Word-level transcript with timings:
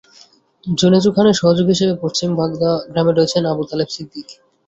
জোনেজু 0.63 1.09
খানের 1.15 1.39
সহযোগী 1.41 1.71
হিসেবে 1.73 1.95
পশ্চিম 2.03 2.29
বাগধা 2.39 2.71
গ্রামে 2.87 3.11
রয়েছেন 3.13 3.43
আবু 3.51 3.63
তালেব 3.69 3.89
ছিদ্দিক। 3.93 4.27